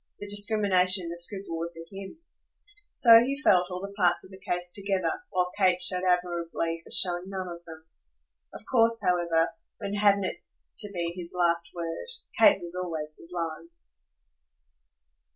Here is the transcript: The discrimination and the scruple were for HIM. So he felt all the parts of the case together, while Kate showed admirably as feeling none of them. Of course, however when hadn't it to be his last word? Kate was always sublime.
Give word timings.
The 0.17 0.25
discrimination 0.25 1.03
and 1.03 1.11
the 1.11 1.19
scruple 1.19 1.59
were 1.59 1.69
for 1.71 1.95
HIM. 1.95 2.17
So 2.91 3.19
he 3.19 3.39
felt 3.39 3.69
all 3.69 3.81
the 3.81 3.93
parts 3.93 4.23
of 4.23 4.31
the 4.31 4.39
case 4.39 4.71
together, 4.71 5.21
while 5.29 5.51
Kate 5.55 5.79
showed 5.79 6.01
admirably 6.09 6.81
as 6.87 6.99
feeling 7.03 7.25
none 7.27 7.47
of 7.47 7.63
them. 7.65 7.85
Of 8.51 8.63
course, 8.65 8.99
however 9.07 9.51
when 9.77 9.93
hadn't 9.93 10.23
it 10.25 10.41
to 10.79 10.91
be 10.91 11.13
his 11.15 11.35
last 11.37 11.71
word? 11.75 12.07
Kate 12.35 12.59
was 12.59 12.75
always 12.75 13.15
sublime. 13.15 13.69